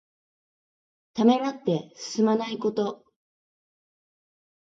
[1.13, 3.05] ためらって進まないこと。